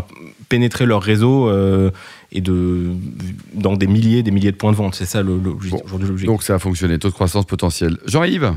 pénétrer 0.48 0.84
leur 0.86 1.02
réseau 1.02 1.48
euh, 1.48 1.90
et 2.30 2.40
de 2.42 2.90
dans 3.54 3.74
des 3.74 3.86
milliers, 3.86 4.22
des 4.22 4.30
milliers 4.30 4.52
de 4.52 4.56
points 4.56 4.72
de 4.72 4.76
vente. 4.76 4.94
C'est 4.94 5.06
ça 5.06 5.22
le- 5.22 5.38
l'objectif. 5.38 5.70
Bon. 5.80 5.82
aujourd'hui 5.86 6.08
l'objectif. 6.08 6.26
Donc, 6.26 6.42
ça 6.42 6.54
a 6.54 6.58
fonctionné. 6.58 6.98
Taux 6.98 7.08
de 7.08 7.14
croissance 7.14 7.46
potentiel. 7.46 7.98
Jean-Yves 8.06 8.52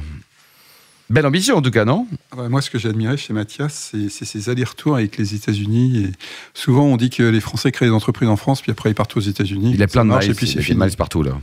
Belle 1.07 1.27
ambition, 1.27 1.55
en 1.55 1.61
tout 1.61 1.69
cas, 1.69 1.85
non? 1.85 2.07
Ah 2.31 2.35
bah, 2.37 2.49
moi, 2.49 2.61
ce 2.63 2.71
que 2.71 2.79
j'ai 2.79 2.89
admiré 2.89 3.15
chez 3.15 3.31
Mathias, 3.31 3.93
c'est 4.09 4.25
ses 4.25 4.49
allers-retours 4.49 4.95
avec 4.95 5.17
les 5.17 5.35
États-Unis. 5.35 6.05
Et 6.05 6.11
souvent, 6.55 6.85
on 6.85 6.97
dit 6.97 7.11
que 7.11 7.21
les 7.21 7.39
Français 7.41 7.71
créent 7.71 7.85
des 7.85 7.91
entreprises 7.91 8.27
en 8.27 8.37
France, 8.37 8.61
puis 8.63 8.71
après, 8.71 8.89
ils 8.89 8.95
partent 8.95 9.15
aux 9.15 9.19
États-unis. 9.19 9.71
Il 9.75 9.83
a 9.83 9.87
plein 9.87 10.03
de 10.03 10.09
miles. 10.09 10.31
Et 10.31 10.33
puis, 10.33 10.47
Il 10.47 10.53
c'est 10.63 10.71
a 10.71 10.75
des 10.75 10.83
miles 10.83 10.95
partout, 10.97 11.21
là. 11.21 11.33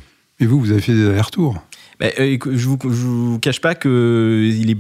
Mais 0.41 0.47
vous, 0.47 0.59
vous 0.59 0.73
avez 0.73 0.81
fait 0.81 0.95
des 0.95 1.07
allers-retours. 1.07 1.63
Bah, 2.01 2.07
euh, 2.19 2.37
je 2.45 2.67
vous, 2.67 2.79
je 2.83 2.89
vous 2.89 3.39
cache 3.39 3.61
pas 3.61 3.75
que 3.75 4.51
il 4.53 4.71
est 4.71 4.79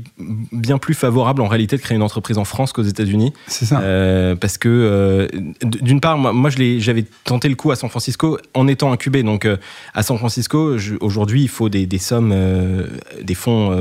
bien 0.52 0.78
plus 0.78 0.94
favorable 0.94 1.42
en 1.42 1.48
réalité 1.48 1.76
de 1.76 1.82
créer 1.82 1.96
une 1.96 2.02
entreprise 2.02 2.38
en 2.38 2.44
France 2.44 2.72
qu'aux 2.72 2.82
États-Unis. 2.82 3.32
C'est 3.46 3.66
ça. 3.66 3.80
Euh, 3.80 4.34
parce 4.34 4.58
que 4.58 4.68
euh, 4.68 5.28
d'une 5.62 6.00
part, 6.00 6.18
moi, 6.18 6.50
j'avais 6.50 7.04
tenté 7.24 7.48
le 7.48 7.54
coup 7.54 7.70
à 7.70 7.76
San 7.76 7.90
Francisco 7.90 8.38
en 8.54 8.68
étant 8.68 8.92
incubé. 8.92 9.22
Donc 9.22 9.46
à 9.94 10.02
San 10.02 10.18
Francisco, 10.18 10.76
aujourd'hui, 11.00 11.42
il 11.42 11.48
faut 11.48 11.68
des, 11.68 11.86
des 11.86 11.98
sommes, 11.98 12.34
des 13.22 13.34
fonds. 13.34 13.72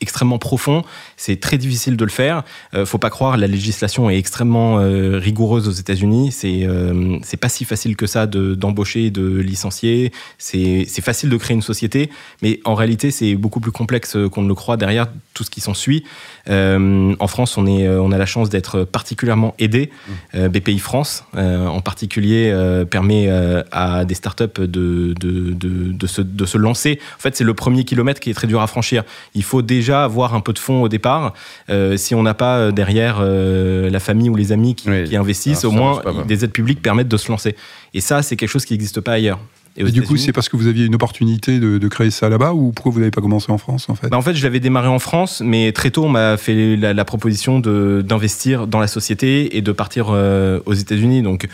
Extrêmement 0.00 0.38
profonds, 0.38 0.82
c'est 1.16 1.40
très 1.40 1.58
difficile 1.58 1.96
de 1.96 2.04
le 2.04 2.10
faire. 2.10 2.44
Euh, 2.74 2.86
faut 2.86 2.98
pas 2.98 3.10
croire, 3.10 3.36
la 3.36 3.46
législation 3.46 4.08
est 4.10 4.16
extrêmement 4.18 4.78
euh, 4.78 5.18
rigoureuse 5.18 5.66
aux 5.68 5.72
États-Unis. 5.72 6.30
C'est 6.32 6.64
euh, 6.66 7.18
c'est 7.22 7.36
pas 7.36 7.48
si 7.48 7.64
facile 7.64 7.96
que 7.96 8.06
ça 8.06 8.26
de- 8.26 8.54
d'embaucher, 8.54 9.06
et 9.06 9.10
de 9.10 9.38
licencier. 9.38 10.12
C'est 10.38 10.86
facile 11.02 11.30
de 11.30 11.36
créer 11.36 11.54
une 11.54 11.62
société, 11.62 12.10
mais 12.42 12.60
en 12.64 12.74
réalité, 12.74 13.10
c'est 13.10 13.34
beaucoup 13.34 13.60
plus 13.60 13.72
complexe 13.72 14.16
qu'on 14.32 14.42
ne 14.42 14.48
le 14.48 14.54
croit 14.54 14.76
derrière 14.76 15.06
tout 15.34 15.44
ce 15.44 15.50
qui 15.50 15.60
s'ensuit. 15.60 16.04
En 16.48 17.26
France, 17.28 17.56
on, 17.58 17.66
est, 17.66 17.88
on 17.88 18.10
a 18.12 18.18
la 18.18 18.26
chance 18.26 18.48
d'être 18.48 18.84
particulièrement 18.84 19.54
aidé. 19.58 19.90
BPI 20.34 20.78
France, 20.78 21.24
en 21.36 21.80
particulier, 21.80 22.52
permet 22.90 23.28
à 23.72 24.04
des 24.04 24.14
startups 24.14 24.44
de, 24.58 24.66
de, 24.66 25.14
de, 25.52 25.92
de, 25.92 26.06
se, 26.06 26.22
de 26.22 26.44
se 26.44 26.58
lancer. 26.58 26.98
En 27.16 27.20
fait, 27.20 27.36
c'est 27.36 27.44
le 27.44 27.54
premier 27.54 27.84
kilomètre 27.84 28.20
qui 28.20 28.30
est 28.30 28.34
très 28.34 28.46
dur 28.46 28.60
à 28.60 28.66
franchir. 28.66 29.04
Il 29.34 29.42
faut 29.42 29.62
déjà 29.62 29.87
avoir 29.94 30.34
un 30.34 30.40
peu 30.40 30.52
de 30.52 30.58
fonds 30.58 30.82
au 30.82 30.88
départ. 30.88 31.34
Euh, 31.70 31.96
si 31.96 32.14
on 32.14 32.22
n'a 32.22 32.34
pas 32.34 32.58
euh, 32.58 32.72
derrière 32.72 33.18
euh, 33.20 33.90
la 33.90 34.00
famille 34.00 34.30
ou 34.30 34.36
les 34.36 34.52
amis 34.52 34.74
qui, 34.74 34.88
Oui. 34.90 35.04
qui 35.04 35.16
investissent, 35.16 35.64
Alors, 35.64 35.74
au 35.74 35.76
moins, 35.76 36.02
des 36.26 36.44
aides 36.44 36.52
publiques 36.52 36.82
permettent 36.82 37.08
de 37.08 37.16
se 37.16 37.30
lancer. 37.30 37.56
Et 37.94 38.00
ça, 38.00 38.22
c'est 38.22 38.36
quelque 38.36 38.50
chose 38.50 38.64
qui 38.64 38.74
n'existe 38.74 39.00
pas 39.00 39.12
ailleurs. 39.12 39.38
Et 39.80 39.84
du 39.92 40.02
coup, 40.02 40.16
c'est 40.16 40.32
parce 40.32 40.48
que 40.48 40.56
vous 40.56 40.66
aviez 40.66 40.86
une 40.86 40.96
opportunité 40.96 41.60
de, 41.60 41.78
de 41.78 41.88
créer 41.88 42.10
ça 42.10 42.28
là-bas 42.28 42.52
ou 42.52 42.72
pourquoi 42.72 42.90
vous 42.90 42.98
n'avez 42.98 43.12
pas 43.12 43.20
commencé 43.20 43.52
en 43.52 43.58
France, 43.58 43.88
en 43.88 43.94
fait? 43.94 44.08
Bah, 44.08 44.16
en 44.16 44.22
fait, 44.22 44.34
je 44.34 44.42
l'avais 44.42 44.58
démarré 44.58 44.88
en 44.88 44.98
France, 44.98 45.40
mais 45.44 45.70
très 45.70 45.92
tôt, 45.92 46.04
on 46.04 46.08
m'a 46.08 46.36
fait 46.36 46.74
la, 46.74 46.92
la 46.94 47.04
proposition 47.04 47.60
d'investir 47.60 48.66
dans 48.66 48.80
la 48.80 48.88
société 48.88 49.56
et 49.56 49.62
de 49.62 49.70
partir 49.70 50.06
euh, 50.10 50.58
aux 50.66 50.74
États-Unis. 50.74 51.22
Donc, 51.22 51.46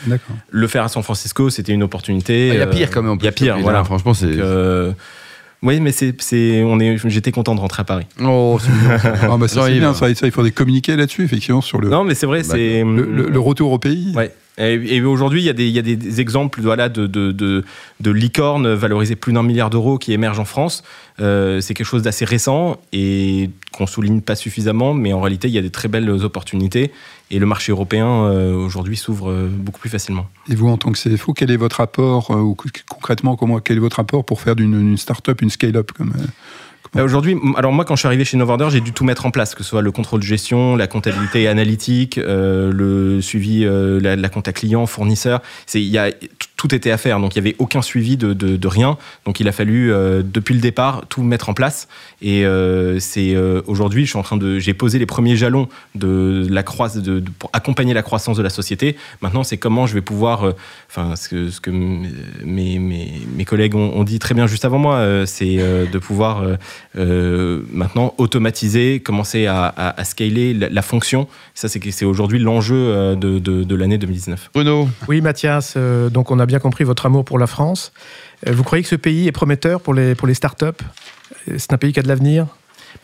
le 0.50 0.66
faire 0.69 0.84
à 0.84 0.88
San 0.88 1.02
Francisco, 1.02 1.50
c'était 1.50 1.72
une 1.72 1.82
opportunité. 1.82 2.48
Ah, 2.52 2.54
Il 2.54 2.58
y 2.60 2.62
a 2.62 2.66
pire, 2.66 2.90
quand 2.90 3.02
même. 3.02 3.19
Il 3.20 3.25
y 3.26 3.28
a 3.28 3.32
pire, 3.32 3.56
Là, 3.56 3.62
voilà. 3.62 3.84
Franchement, 3.84 4.14
c'est. 4.14 4.38
Euh, 5.64 5.69
oui, 5.69 5.81
mais 5.81 5.93
c'est, 5.93 6.14
c'est, 6.20 6.62
on 6.62 6.78
est, 6.81 6.99
j'étais 7.08 7.32
content 7.32 7.55
de 7.55 7.61
rentrer 7.61 7.81
à 7.81 7.84
Paris. 7.84 8.06
Oh, 8.22 8.58
c'est. 8.61 8.70
Ah, 9.31 9.37
bah, 9.38 9.49
ça, 9.49 9.62
c'est 9.66 9.78
bien, 9.78 9.94
ça, 9.94 10.14
ça, 10.14 10.26
il 10.26 10.32
faudrait 10.32 10.50
communiquer 10.50 10.96
là-dessus, 10.96 11.25
effectivement, 11.25 11.61
sur 11.61 11.81
le, 11.81 11.88
Non, 11.88 12.05
mais 12.05 12.14
c'est 12.14 12.26
vrai, 12.26 12.40
Bah, 12.43 12.49
c'est 12.50 12.82
le, 12.84 13.05
le- 13.05 13.29
le 13.29 13.41
retour 13.41 13.72
au 13.72 13.79
pays. 13.79 14.12
Ouais. 14.15 14.32
Et, 14.56 15.01
aujourd'hui, 15.03 15.43
il 15.43 15.46
y 15.46 15.79
a 15.79 15.82
des, 15.82 16.20
exemples 16.20 16.61
voilà, 16.63 16.89
de, 16.89 17.06
de, 17.08 17.32
de, 17.32 18.11
licornes 18.11 18.73
valorisées 18.73 19.17
plus 19.17 19.32
d'un 19.32 19.43
milliard 19.43 19.69
d'euros 19.69 19.99
qui 19.99 20.13
émergent 20.13 20.39
en 20.39 20.44
France. 20.44 20.84
Euh, 21.20 21.61
c'est 21.61 21.75
quelque 21.75 21.87
chose 21.87 22.03
d'assez 22.03 22.25
récent 22.25 22.81
et 22.93 23.51
qu'on 23.73 23.87
souligne 23.87 24.20
pas 24.20 24.37
suffisamment, 24.37 24.94
mais 24.94 25.13
en 25.13 25.20
réalité, 25.20 25.49
il 25.49 25.55
y 25.55 25.58
a 25.58 25.63
des 25.63 25.70
très 25.70 25.89
belles 25.89 26.08
opportunités 26.08 26.93
et 27.31 27.41
le 27.41 27.46
marché 27.46 27.73
européen 27.73 28.06
euh, 28.06 28.55
aujourd'hui 28.55 28.96
s'ouvre 28.96 29.31
euh, 29.31 29.49
beaucoup 29.49 29.81
plus 29.81 29.91
facilement. 29.91 30.29
Et 30.49 30.55
vous, 30.55 30.69
en 30.69 30.77
tant 30.77 30.93
que 30.93 30.99
CFO, 30.99 31.32
quel 31.32 31.51
est 31.51 31.56
votre 31.56 31.81
apport, 31.81 32.31
ou 32.31 32.56
concrètement, 32.89 33.34
comment, 33.34 33.58
quel 33.58 33.79
est 33.79 33.81
votre 33.81 33.99
apport 33.99 34.25
pour 34.25 34.41
faire 34.41 34.55
d'une 34.55 34.75
une 34.75 34.99
start-up 34.99 35.43
une 35.43 35.51
scale-up 35.51 35.91
Bah, 36.94 37.03
Aujourd'hui, 37.03 37.36
alors 37.56 37.72
moi, 37.72 37.84
quand 37.84 37.96
je 37.96 38.01
suis 38.01 38.06
arrivé 38.06 38.24
chez 38.24 38.36
Novorder, 38.36 38.69
j'ai 38.70 38.81
dû 38.81 38.93
tout 38.93 39.05
mettre 39.05 39.27
en 39.27 39.31
place, 39.31 39.55
que 39.55 39.63
ce 39.65 39.70
soit 39.70 39.82
le 39.82 39.91
contrôle 39.91 40.20
de 40.20 40.24
gestion, 40.24 40.77
la 40.77 40.86
comptabilité 40.86 41.48
analytique, 41.48 42.19
euh, 42.19 42.70
le 42.72 43.20
suivi, 43.20 43.65
euh, 43.65 44.01
la, 44.01 44.15
la 44.17 44.29
compta 44.29 44.53
client, 44.53 44.86
fournisseur. 44.86 45.43
Il 45.74 45.82
y 45.82 45.98
a, 45.98 46.10
tout 46.65 46.75
était 46.75 46.91
à 46.91 46.97
faire, 46.97 47.21
donc 47.21 47.35
il 47.35 47.37
y 47.37 47.41
avait 47.41 47.56
aucun 47.59 47.83
suivi 47.83 48.17
de, 48.17 48.33
de, 48.33 48.56
de 48.56 48.69
rien. 48.69 48.97
Donc 49.27 49.39
il 49.39 49.47
a 49.49 49.53
fallu 49.53 49.93
euh, 49.93 50.23
depuis 50.25 50.55
le 50.55 50.61
départ 50.63 51.05
tout 51.11 51.23
mettre 51.23 51.51
en 51.51 51.53
place. 51.53 51.89
Et 52.23 52.47
euh, 52.47 52.99
c'est 53.01 53.35
euh, 53.35 53.61
aujourd'hui, 53.67 54.05
je 54.06 54.11
suis 54.11 54.19
en 54.19 54.23
train 54.23 54.39
de, 54.39 54.59
j'ai 54.59 54.73
posé 54.73 54.99
les 54.99 55.05
premiers 55.05 55.37
jalons 55.37 55.69
de 55.94 56.47
la 56.49 56.63
croissance, 56.63 57.03
de, 57.03 57.21
de- 57.21 57.31
pour 57.39 57.51
accompagner 57.53 57.93
la 57.93 58.03
croissance 58.03 58.39
de 58.39 58.43
la 58.43 58.49
société. 58.49 58.97
Maintenant, 59.21 59.44
c'est 59.44 59.59
comment 59.59 59.87
je 59.87 59.93
vais 59.93 60.01
pouvoir, 60.01 60.44
euh, 60.47 60.53
enfin, 60.89 61.17
ce 61.17 61.29
que, 61.29 61.51
ce 61.51 61.61
que 61.61 61.69
m- 61.69 62.06
mes, 62.43 62.79
mes, 62.79 63.13
mes 63.37 63.44
collègues 63.44 63.75
ont, 63.75 63.93
ont 63.94 64.05
dit 64.05 64.19
très 64.19 64.35
bien 64.35 64.47
juste 64.47 64.65
avant 64.65 64.79
moi, 64.79 64.94
euh, 64.97 65.27
c'est 65.27 65.56
euh, 65.59 65.85
de 65.85 65.99
pouvoir 65.99 66.43
euh, 66.44 66.56
euh, 66.97 67.61
maintenant 67.73 68.15
automatiser, 68.17 69.01
commencer 69.01 69.44
à, 69.44 69.65
à, 69.67 70.01
à 70.01 70.05
scaler 70.05 70.55
la, 70.55 70.71
la 70.71 70.83
fonction. 70.83 71.29
Ça, 71.53 71.69
c'est, 71.69 71.91
c'est 71.91 72.06
aujourd'hui 72.06 72.39
l'enjeu 72.39 73.15
de, 73.17 73.39
de, 73.39 73.65
de 73.65 73.75
l'année 73.75 73.99
2019. 73.99 74.51
Bruno, 74.55 74.89
Oui, 75.09 75.21
Mathias, 75.21 75.75
euh, 75.77 76.09
donc 76.09 76.31
on 76.31 76.39
a 76.39 76.47
bien 76.47 76.54
compris 76.61 76.84
votre 76.84 77.06
amour 77.06 77.25
pour 77.25 77.39
la 77.39 77.46
France. 77.46 77.93
Euh, 78.46 78.53
vous 78.53 78.65
croyez 78.65 78.82
que 78.82 78.89
ce 78.89 78.96
pays 78.96 79.27
est 79.27 79.32
prometteur 79.32 79.81
pour 79.81 79.94
les, 79.94 80.15
pour 80.15 80.27
les 80.27 80.34
startups? 80.34 80.65
Euh, 81.49 81.55
C'est 81.58 81.73
un 81.73 81.79
pays 81.79 81.93
qui 81.93 82.01
a 82.01 82.03
de 82.03 82.08
l'avenir? 82.08 82.46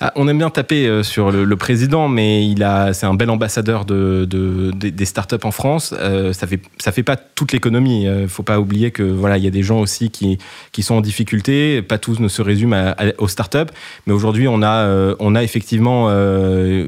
Ah, 0.00 0.12
on 0.16 0.28
aime 0.28 0.38
bien 0.38 0.50
taper 0.50 0.87
euh, 0.87 1.02
sur 1.02 1.30
le, 1.30 1.56
président, 1.56 2.09
mais 2.09 2.47
il 2.47 2.61
c'est 2.92 3.06
un 3.06 3.14
bel 3.14 3.30
ambassadeur 3.30 3.85
de, 3.85 4.25
de- 4.28 4.70
des- 4.73 5.04
startups 5.04 5.37
en 5.44 5.50
France. 5.50 5.94
Euh, 5.99 6.32
ça 6.32 6.47
fait, 6.47 6.61
ça 6.78 6.92
fait 6.92 7.02
pas 7.02 7.16
toute 7.16 7.52
l'économie. 7.52 8.04
Il 8.04 8.28
faut 8.28 8.42
pas 8.42 8.61
oublier 8.61 8.90
que 8.90 9.02
voilà, 9.02 9.38
il 9.38 9.44
y 9.44 9.47
a 9.47 9.50
des 9.50 9.62
gens 9.62 9.80
aussi 9.80 10.11
qui, 10.11 10.38
sont 10.82 10.94
en 10.94 11.00
difficulté. 11.00 11.82
Pas 11.82 11.99
tous 11.99 12.20
ne 12.20 12.28
se 12.28 12.42
résument 12.42 12.94
aux 13.18 13.28
startups, 13.28 13.70
mais 14.06 14.12
aujourd'hui, 14.12 14.49
on 14.49 14.62
a, 14.62 14.85
euh, 14.85 15.14
effectivement 15.42 16.06
euh, 16.09 16.87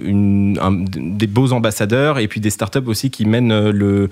des 0.97 1.27
beaux 1.27 1.53
ambassadeurs 1.53 2.19
et 2.19 2.29
puis 2.29 2.41
des 2.41 2.51
startups 2.51 2.87
aussi 2.87 3.11
qui 3.11 3.25
mènent 3.27 3.53
euh, 3.53 3.73
le, 3.73 4.11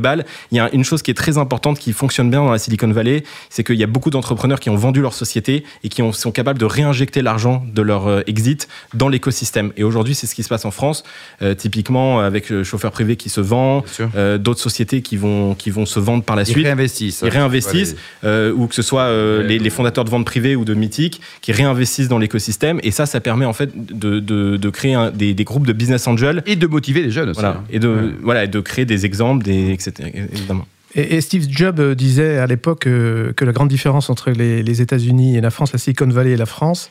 bal. 0.00 0.24
Il 0.50 0.56
y 0.56 0.60
a 0.60 0.72
une 0.72 0.84
chose 0.84 1.02
qui 1.02 1.10
est 1.10 1.14
très 1.14 1.38
importante, 1.38 1.78
qui 1.78 1.92
fonctionne 1.92 2.30
bien 2.30 2.40
dans 2.44 2.50
la 2.52 2.58
Silicon 2.58 2.90
Valley, 2.90 3.24
c'est 3.50 3.64
qu'il 3.64 3.76
y 3.76 3.84
a 3.84 3.86
beaucoup 3.86 4.10
d'entrepreneurs 4.10 4.60
qui 4.60 4.70
ont 4.70 4.76
vendu 4.76 5.00
leur 5.00 5.14
société 5.14 5.64
et 5.84 5.88
qui 5.88 6.02
ont- 6.02 6.12
sont 6.12 6.32
capables 6.32 6.58
de 6.58 6.64
réinjecter 6.64 7.22
l'argent 7.22 7.64
de 7.72 7.82
leur 7.82 8.06
euh, 8.06 8.21
exit 8.26 8.68
dans 8.94 9.08
l'écosystème. 9.08 9.72
Et 9.76 9.84
aujourd'hui, 9.84 10.14
c'est 10.14 10.26
ce 10.26 10.34
qui 10.34 10.42
se 10.42 10.48
passe 10.48 10.64
en 10.64 10.70
France, 10.70 11.04
euh, 11.42 11.54
typiquement 11.54 12.20
avec 12.20 12.50
le 12.50 12.64
chauffeur 12.64 12.92
privé 12.92 13.16
qui 13.16 13.28
se 13.28 13.40
vend, 13.40 13.84
euh, 14.16 14.38
d'autres 14.38 14.60
sociétés 14.60 15.02
qui 15.02 15.16
vont, 15.16 15.54
qui 15.54 15.70
vont 15.70 15.86
se 15.86 16.00
vendre 16.00 16.22
par 16.24 16.36
la 16.36 16.42
Ils 16.42 16.46
suite. 16.46 16.64
réinvestissent. 16.66 17.20
Ils 17.22 17.28
réinvestissent, 17.30 17.96
euh, 18.24 18.52
ou 18.52 18.66
que 18.66 18.74
ce 18.74 18.82
soit 18.82 19.02
euh, 19.02 19.38
Ouais. 19.42 19.48
les, 19.48 19.58
les 19.58 19.70
fondateurs 19.70 20.04
de 20.04 20.10
vente 20.10 20.24
privée 20.26 20.56
ou 20.56 20.64
de 20.64 20.74
Mythique, 20.74 21.20
qui 21.40 21.52
réinvestissent 21.52 22.08
dans 22.08 22.18
l'écosystème. 22.18 22.80
Et 22.82 22.90
ça, 22.90 23.06
ça 23.06 23.20
permet 23.20 23.44
en 23.44 23.52
fait 23.52 23.70
de, 23.74 24.20
de- 24.20 24.56
de 24.56 24.70
créer 24.70 24.94
un- 24.94 25.10
des, 25.10 25.34
des 25.34 25.44
groupes 25.44 25.66
de 25.66 25.72
business 25.72 26.06
angels. 26.06 26.42
Et 26.46 26.56
de 26.56 26.66
motiver 26.66 27.02
les 27.02 27.10
jeunes 27.10 27.30
aussi. 27.30 27.40
Voilà, 27.40 27.56
hein. 27.56 27.64
et 27.70 27.78
de, 27.78 27.88
Ouais. 27.88 28.10
voilà, 28.22 28.44
et 28.44 28.48
de 28.48 28.60
créer 28.60 28.84
des 28.84 29.04
exemples, 29.06 29.44
des, 29.44 29.70
etc. 29.72 30.10
Évidemment. 30.32 30.66
Et, 30.94 31.20
Steve 31.20 31.46
Jobs 31.48 31.80
euh, 31.80 31.94
disait 31.94 32.38
à 32.38 32.46
l'époque 32.46 32.86
euh, 32.86 33.32
que 33.32 33.44
la 33.44 33.52
grande 33.52 33.68
différence 33.68 34.10
entre 34.10 34.30
les, 34.30 34.82
États-Unis 34.82 35.36
et 35.36 35.40
la 35.40 35.50
France, 35.50 35.72
la 35.72 35.78
Silicon 35.78 36.06
Valley 36.06 36.32
et 36.32 36.36
la 36.36 36.46
France, 36.46 36.90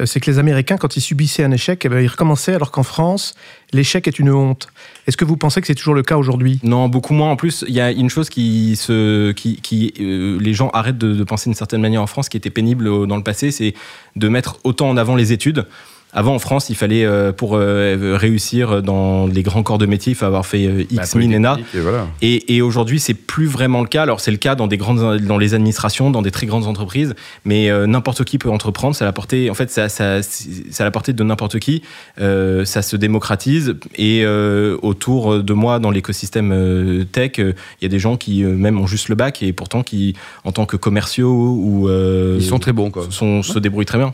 euh, 0.00 0.06
c'est 0.06 0.20
que 0.20 0.30
les 0.30 0.38
Américains, 0.38 0.76
quand 0.76 0.96
ils 0.96 1.00
subissaient 1.00 1.42
un 1.42 1.50
échec, 1.50 1.84
eh 1.84 1.88
ben, 1.88 2.00
ils 2.00 2.06
recommençaient, 2.06 2.54
alors 2.54 2.70
qu'en 2.70 2.82
France, 2.82 3.34
l'échec 3.72 4.06
est 4.06 4.18
une 4.18 4.30
honte. 4.30 4.68
Est-ce 5.06 5.16
que 5.16 5.24
vous 5.24 5.36
pensez 5.36 5.60
que 5.60 5.66
c'est 5.66 5.74
toujours 5.74 5.94
le 5.94 6.02
cas 6.02 6.16
aujourd'hui? 6.16 6.60
Non, 6.62 6.88
beaucoup 6.88 7.14
moins. 7.14 7.30
En 7.30 7.36
plus, 7.36 7.64
il 7.66 7.74
y 7.74 7.80
a 7.80 7.90
une 7.90 8.10
chose 8.10 8.30
qui 8.30 8.76
se, 8.76 9.32
qui, 9.32 9.92
les 9.98 10.54
gens 10.54 10.70
arrêtent 10.70 10.98
de, 10.98 11.14
de 11.14 11.24
penser 11.24 11.50
d'une 11.50 11.54
certaine 11.54 11.80
manière 11.80 12.02
en 12.02 12.06
France, 12.06 12.28
qui 12.28 12.36
était 12.36 12.50
pénible 12.50 13.06
dans 13.06 13.16
le 13.16 13.22
passé, 13.22 13.50
c'est 13.50 13.74
de 14.14 14.28
mettre 14.28 14.58
autant 14.62 14.88
en 14.88 14.96
avant 14.96 15.16
les 15.16 15.32
études. 15.32 15.66
Avant, 16.12 16.34
en 16.34 16.38
France, 16.38 16.70
il 16.70 16.74
fallait, 16.76 17.04
euh, 17.04 17.32
pour 17.32 17.54
euh, 17.54 18.16
réussir 18.18 18.82
dans 18.82 19.26
les 19.26 19.42
grands 19.42 19.62
corps 19.62 19.78
de 19.78 19.86
métier, 19.86 20.12
il 20.12 20.16
faut 20.16 20.24
avoir 20.24 20.44
fait 20.44 20.66
euh, 20.66 20.84
Bah, 20.92 21.02
X 21.04 21.14
mille 21.14 21.34
ENA. 21.36 21.52
Polytechnique, 21.52 21.74
et 21.76 21.80
voilà. 21.80 22.06
Et, 22.20 22.56
et 22.56 22.62
aujourd'hui, 22.62 22.98
c'est 22.98 23.14
plus 23.14 23.46
vraiment 23.46 23.80
le 23.82 23.86
cas. 23.88 24.02
Alors, 24.02 24.20
c'est 24.20 24.30
le 24.30 24.36
cas 24.36 24.54
dans 24.54 24.66
des 24.66 24.76
grandes, 24.76 25.18
dans 25.20 25.38
les 25.38 25.54
administrations, 25.54 26.10
dans 26.10 26.22
des 26.22 26.30
très 26.30 26.46
grandes 26.46 26.66
entreprises, 26.66 27.14
mais 27.44 27.70
euh, 27.70 27.86
n'importe 27.86 28.24
qui 28.24 28.38
peut 28.38 28.50
entreprendre. 28.50 28.94
Ça 28.96 29.04
la 29.04 29.12
portée, 29.12 29.50
en 29.50 29.54
fait, 29.54 29.70
ça, 29.70 29.88
ça, 29.88 30.22
c'est 30.22 30.80
à 30.80 30.84
la 30.84 30.90
portée 30.90 31.12
de 31.12 31.22
n'importe 31.22 31.58
qui. 31.58 31.82
Euh, 32.20 32.64
ça 32.64 32.82
se 32.82 32.96
démocratise. 32.96 33.76
Et 33.96 34.22
euh, 34.24 34.76
autour 34.82 35.42
de 35.42 35.52
moi, 35.52 35.78
dans 35.78 35.90
l'écosystème 35.90 36.52
euh, 36.52 37.04
tech, 37.04 37.32
euh, 37.38 37.52
il 37.80 37.84
y 37.84 37.86
a 37.86 37.88
des 37.88 37.98
gens 37.98 38.16
qui 38.16 38.42
euh, 38.44 38.54
même 38.56 38.80
ont 38.80 38.86
juste 38.86 39.08
le 39.10 39.14
bac 39.14 39.42
et 39.42 39.52
pourtant 39.52 39.82
qui, 39.82 40.14
en 40.44 40.52
tant 40.52 40.66
que 40.66 40.76
commerciaux 40.76 41.56
ou 41.56 41.88
euh, 41.88 42.36
Ils 42.40 42.44
sont 42.46 42.58
très 42.58 42.72
bons, 42.72 42.90
quoi. 42.90 43.06
sont- 43.10 43.42
se 43.42 43.58
débrouillent 43.58 43.86
très 43.86 43.98
bien. 43.98 44.12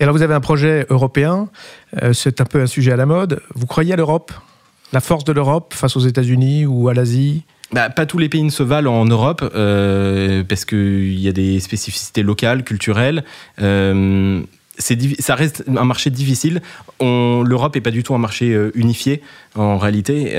Et 0.00 0.02
alors 0.02 0.14
vous 0.14 0.22
avez 0.22 0.34
un 0.34 0.40
projet 0.40 0.86
européen, 0.90 1.35
euh, 2.02 2.12
c'est 2.12 2.40
un 2.40 2.44
peu 2.44 2.60
un 2.60 2.66
sujet 2.66 2.92
à 2.92 2.96
la 2.96 3.06
mode. 3.06 3.40
Vous 3.54 3.66
croyez 3.66 3.92
à 3.92 3.96
l'Europe? 3.96 4.32
La 4.92 5.00
force 5.00 5.24
de 5.24 5.32
l'Europe 5.32 5.74
face 5.74 5.96
aux 5.96 6.00
États-Unis 6.00 6.66
ou 6.66 6.88
à 6.88 6.94
l'Asie? 6.94 7.44
Bah, 7.72 7.90
pas 7.90 8.06
tous 8.06 8.18
les 8.18 8.28
pays 8.28 8.44
ne 8.44 8.50
se 8.50 8.62
valent 8.62 8.92
en 8.94 9.04
Europe 9.04 9.42
euh, 9.54 10.44
parce 10.48 10.64
qu'il 10.64 11.18
y 11.18 11.28
a 11.28 11.32
des 11.32 11.58
spécificités 11.58 12.22
locales, 12.22 12.62
culturelles. 12.62 13.24
Euh, 13.60 14.40
ça 14.78 15.34
reste 15.34 15.64
un 15.66 15.84
marché 15.84 16.10
difficile. 16.10 16.60
L'Europe 17.00 17.74
n'est 17.74 17.80
pas 17.80 17.90
du 17.90 18.02
tout 18.02 18.14
un 18.14 18.18
marché 18.18 18.54
unifié 18.74 19.22
en 19.54 19.78
réalité. 19.78 20.34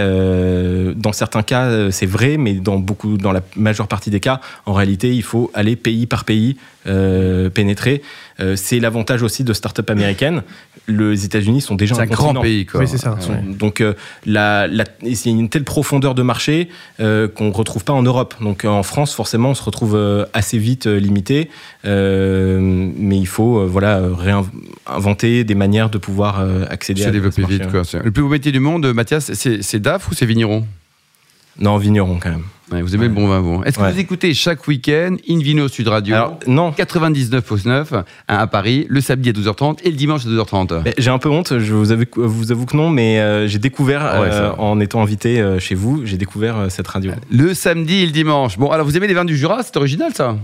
Dans 0.96 1.12
certains 1.12 1.42
cas, 1.42 1.90
c'est 1.90 2.06
vrai, 2.06 2.38
mais 2.38 2.54
dans 2.54 3.32
la 3.32 3.42
majeure 3.56 3.88
partie 3.88 4.12
des 4.12 4.20
cas, 4.20 4.40
en 4.68 4.74
réalité, 4.74 5.12
il 5.16 5.24
faut 5.24 5.50
aller 5.56 5.76
pays 5.76 6.06
par 6.06 6.24
pays 6.24 6.56
pénétrer. 6.86 8.04
Euh, 8.40 8.56
c'est 8.56 8.80
l'avantage 8.80 9.24
aussi 9.24 9.44
de 9.44 9.52
start-up 9.54 9.90
américaines. 9.90 10.44
Les 10.88 11.26
États-Unis 11.26 11.62
sont 11.62 11.76
déjà 11.76 11.96
C'est 11.96 12.02
un 12.02 12.06
grand 12.06 12.34
pays, 12.36 12.66
quoi. 12.66 12.82
Oui, 12.82 12.88
c'est 12.88 12.98
ça. 12.98 13.14
Ouais. 13.14 13.42
Donc, 13.54 13.82
euh, 13.82 13.94
la, 14.26 14.68
la- 14.68 14.86
il 15.04 15.14
y 15.14 15.30
a 15.30 15.32
une 15.32 15.50
telle 15.50 15.64
profondeur 15.64 16.14
de 16.16 16.22
marché 16.22 16.70
euh, 17.00 17.28
qu'on 17.28 17.46
ne 17.48 17.54
retrouve 17.54 17.84
pas 17.84 17.94
en 17.94 18.04
Europe. 18.04 18.36
Donc, 18.42 18.64
en 18.66 18.84
France, 18.84 19.14
forcément, 19.14 19.50
on 19.50 19.56
se 19.56 19.64
retrouve 19.64 19.96
euh, 19.96 20.26
assez 20.34 20.58
vite 20.58 20.86
limité. 20.86 21.50
Euh, 21.86 22.60
mais 22.62 23.18
il 23.18 23.28
faut 23.28 23.60
euh, 23.60 23.66
voilà, 23.66 24.02
réinventer 24.16 25.44
des 25.44 25.56
manières 25.56 25.90
de 25.90 25.98
pouvoir 25.98 26.40
euh, 26.40 26.66
accéder 26.70 27.04
Se 27.04 27.08
à 27.08 27.12
développer 27.12 27.36
ce 27.38 27.42
marché, 27.42 27.56
vite, 27.58 27.66
ouais. 27.74 27.82
quoi. 27.92 28.02
Le 28.04 28.12
plus 28.12 28.24
beau 28.24 28.30
métier 28.30 28.52
du 28.52 28.60
monde, 28.60 28.86
Mathias, 28.94 29.32
c'est 29.34 29.62
c'est 29.64 29.80
DAF 29.80 30.10
ou 30.10 30.14
c'est 30.14 30.26
vigneron? 30.26 30.66
Non, 31.60 31.78
vigneron 31.78 32.20
quand 32.22 32.30
même. 32.30 32.44
Ouais, 32.72 32.82
Vous 32.82 32.94
aimez 32.96 33.08
le 33.08 33.14
bon 33.14 33.28
vin, 33.30 33.40
vous. 33.40 33.64
Est-ce 33.64 33.78
que 33.78 33.84
Ouais. 33.84 33.94
vous 33.94 34.00
écoutez 34.00 34.34
chaque 34.34 34.68
week-end 34.68 35.16
Invino 35.30 35.70
Sud 35.70 35.88
Radio 35.88 36.16
Alors, 36.16 36.40
non. 36.48 36.72
99.9 36.72 37.96
hein, 37.96 38.04
à 38.28 38.46
Paris, 38.48 38.86
le 38.90 39.00
samedi 39.00 39.30
à 39.30 39.32
12h30 39.32 39.78
et 39.86 39.90
le 39.90 39.96
dimanche 39.96 40.26
à 40.26 40.30
12h30. 40.30 40.82
Mais 40.84 40.94
J'ai 40.98 41.10
un 41.10 41.18
peu 41.18 41.30
honte, 41.30 41.60
je 41.60 41.74
vous 41.74 41.92
avoue, 41.94 42.04
vous 42.18 42.52
avoue 42.52 42.66
que 42.66 42.76
non, 42.76 42.90
mais 42.90 43.20
euh, 43.20 43.48
j'ai 43.48 43.60
découvert, 43.60 44.02
Ah 44.04 44.22
euh, 44.22 44.52
en 44.58 44.80
étant 44.82 45.02
invité 45.02 45.40
euh, 45.40 45.60
chez 45.60 45.76
vous, 45.76 46.02
j'ai 46.06 46.18
découvert 46.18 46.66
cette 46.70 46.88
radio. 46.90 47.12
Le 47.32 47.54
samedi 47.54 48.02
et 48.02 48.06
le 48.06 48.12
dimanche. 48.12 48.58
Bon, 48.58 48.70
alors 48.70 48.86
vous 48.86 48.98
aimez 48.98 49.08
les 49.08 49.14
vins 49.14 49.24
du 49.26 49.38
Jura? 49.38 49.64
C'est 49.64 49.78
original, 49.78 50.12
ça? 50.14 50.36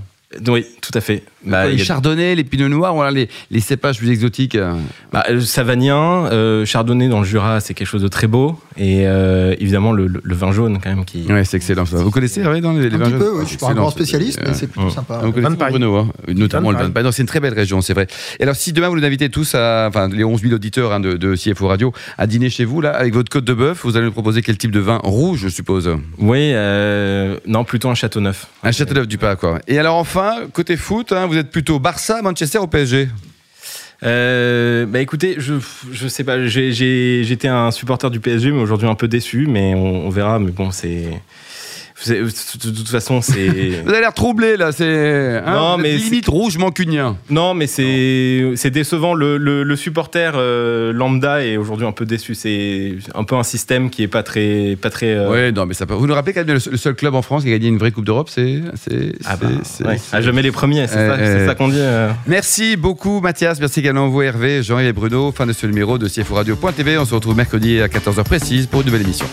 Oui, 0.47 0.65
tout 0.81 0.91
à 0.93 1.01
fait. 1.01 1.23
Bah, 1.45 1.67
Les 1.67 1.77
chardonnays, 1.77 2.35
les 2.35 2.43
pinots 2.43 2.69
noirs, 2.69 2.93
voilà, 2.93 3.11
les, 3.11 3.27
les 3.51 3.59
cépages 3.59 3.97
plus 3.97 4.09
exotiques. 4.09 4.55
euh. 4.55 4.73
Bah, 5.11 5.25
euh, 5.29 5.41
Savanien, 5.41 6.25
euh, 6.31 6.65
Chardonnay 6.65 7.09
dans 7.09 7.19
le 7.19 7.25
Jura, 7.25 7.59
c'est 7.59 7.73
quelque 7.73 7.87
chose 7.87 8.01
de 8.01 8.07
très 8.07 8.27
beau. 8.27 8.59
Et 8.77 9.05
euh, 9.07 9.53
évidemment, 9.59 9.91
le, 9.91 10.07
le- 10.07 10.21
le 10.23 10.35
vin 10.35 10.51
jaune, 10.51 10.79
quand 10.81 10.89
même, 10.89 11.03
qui. 11.05 11.23
Ouais, 11.31 11.43
c'est 11.43 11.57
excellent 11.57 11.85
ça. 11.85 11.97
Vous 11.97 12.11
connaissez 12.11 12.41
Hervé, 12.41 12.61
dans 12.61 12.71
les, 12.73 12.89
les 12.89 12.95
Un 12.95 12.99
vins 12.99 13.03
petit 13.05 13.11
jaunes 13.11 13.19
peu, 13.19 13.31
oui, 13.37 13.41
je 13.43 13.49
suis 13.49 13.57
pas 13.57 13.67
un 13.69 13.73
grand 13.75 13.89
spécialiste, 13.89 14.39
mais 14.45 14.53
c'est 14.53 14.67
plutôt 14.67 14.87
Ouais. 14.87 14.91
sympa. 14.93 15.19
Vous 15.23 15.31
connaissez. 15.33 15.55
Bruno, 15.55 15.97
hein 15.97 16.09
notamment 16.27 16.71
le. 16.71 16.77
Non, 17.03 17.11
C'est 17.11 17.21
une 17.21 17.27
très 17.27 17.39
belle 17.41 17.53
région, 17.53 17.81
c'est 17.81 17.93
vrai. 17.93 18.07
Et 18.39 18.43
alors, 18.43 18.55
si 18.55 18.71
demain 18.73 18.87
vous 18.89 18.95
nous 18.97 19.05
invitez 19.05 19.29
tous, 19.29 19.53
à, 19.55 19.87
enfin 19.89 20.07
les 20.07 20.23
11 20.23 20.41
000 20.41 20.53
auditeurs 20.53 20.93
hein, 20.93 20.99
de, 20.99 21.13
de 21.13 21.35
CFO 21.35 21.67
Radio, 21.67 21.91
à 22.17 22.25
dîner 22.27 22.49
chez 22.49 22.63
vous, 22.65 22.79
là, 22.81 22.91
avec 22.95 23.13
votre 23.13 23.29
côte 23.29 23.43
de 23.45 23.53
bœuf, 23.53 23.81
vous 23.83 23.97
allez 23.97 24.05
nous 24.05 24.11
proposer 24.13 24.41
quel 24.41 24.57
type 24.57 24.71
de 24.71 24.79
vin 24.79 24.99
rouge, 25.03 25.39
je 25.43 25.49
suppose? 25.49 25.89
Oui, 26.19 26.51
euh, 26.53 27.37
non, 27.47 27.63
plutôt 27.65 27.89
un 27.89 27.95
château 27.95 28.21
neuf. 28.21 28.47
Un 28.63 28.71
Châteauneuf 28.71 29.07
du 29.07 29.17
Pas, 29.17 29.35
quoi. 29.35 29.59
Et 29.67 29.77
alors, 29.77 29.97
enfin, 29.97 30.22
côté 30.51 30.77
foot, 30.77 31.11
hein, 31.11 31.25
vous 31.27 31.37
êtes 31.37 31.51
plutôt 31.51 31.79
Barça, 31.79 32.21
Manchester 32.21 32.59
ou 32.59 32.67
PSG 32.67 33.09
Euh, 34.03 34.85
bah 34.85 34.99
écoutez, 34.99 35.35
je, 35.37 35.55
je 35.91 36.07
sais 36.07 36.23
pas, 36.25 36.45
j'étais 36.47 37.47
un 37.47 37.71
supporter 37.71 38.11
du 38.11 38.19
PSG, 38.19 38.51
mais 38.51 38.59
aujourd'hui 38.61 38.87
un 38.87 38.95
peu 38.95 39.07
déçu, 39.07 39.47
mais 39.47 39.73
on, 39.75 40.07
on 40.07 40.09
verra. 40.09 40.39
Mais 40.39 40.51
bon, 40.51 40.71
c'est. 40.71 41.07
C'est- 42.03 42.21
De 42.21 42.69
toute 42.75 42.89
façon, 42.89 43.21
c'est. 43.21 43.47
Vous 43.85 43.89
avez 43.89 43.99
l'air 44.01 44.13
troublé, 44.13 44.57
là, 44.57 44.71
c'est. 44.71 45.41
hein, 45.45 45.53
Non, 45.53 45.77
mais 45.77 45.95
limite 45.95 46.27
rouge 46.27 46.57
mancunien. 46.57 47.17
Non, 47.29 47.53
mais 47.53 47.67
c'est 47.67 48.51
c'est 48.55 48.71
décevant. 48.71 49.13
Le, 49.13 49.37
le- 49.37 49.63
le 49.63 49.75
supporter 49.75 50.33
euh, 50.35 50.91
lambda 50.93 51.43
est 51.45 51.57
aujourd'hui 51.57 51.85
un 51.87 51.91
peu 51.91 52.05
déçu. 52.05 52.35
C'est 52.35 52.93
un 53.15 53.23
peu 53.23 53.35
un 53.35 53.43
système 53.43 53.89
qui 53.89 54.03
est 54.03 54.07
pas 54.07 54.23
très. 54.23 54.77
Pas 54.81 54.89
très 54.89 55.13
euh, 55.13 55.29
Ouais, 55.31 55.51
non, 55.51 55.65
mais 55.65 55.73
ça 55.73 55.85
peut. 55.85 55.93
Vous 55.93 56.07
nous 56.07 56.13
rappelez 56.13 56.33
quand 56.33 56.45
même 56.45 56.57
le, 56.63 56.71
le 56.71 56.77
seul 56.77 56.95
club 56.95 57.15
en 57.15 57.21
France 57.21 57.43
qui 57.43 57.49
a 57.49 57.51
gagné 57.51 57.67
une 57.69 57.77
vraie 57.77 57.91
Coupe 57.91 58.05
d'Europe, 58.05 58.29
c'est. 58.29 58.61
c'est- 58.75 59.13
Ah 59.25 59.35
bah, 59.37 59.47
c'est- 59.63 59.85
ouais. 59.85 59.97
c'est- 59.97 60.15
Ah, 60.15 60.21
jamais 60.21 60.41
les 60.41 60.51
premiers, 60.51 60.87
c'est 60.87 60.97
Euh, 60.97 61.45
ça, 61.45 61.51
euh, 61.51 61.55
qu'on 61.55 61.67
dit. 61.69 61.75
euh. 61.79 62.09
Merci 62.27 62.75
beaucoup 62.77 63.19
Mathias, 63.21 63.59
merci 63.59 63.79
également 63.79 64.05
à 64.05 64.09
vous 64.09 64.21
Hervé, 64.21 64.63
Jean-Yves 64.63 64.87
et 64.89 64.93
Bruno. 64.93 65.31
Fin 65.31 65.45
de 65.45 65.53
ce 65.53 65.65
numéro 65.67 65.97
de 65.97 66.07
CFO 66.07 66.35
Radio.tv. 66.35 66.97
On 66.97 67.05
se 67.05 67.13
retrouve 67.15 67.35
mercredi 67.35 67.79
à 67.81 67.87
14h 67.87 68.23
précise 68.23 68.67
pour 68.67 68.81
une 68.81 68.87
nouvelle 68.87 69.01
émission. 69.03 69.25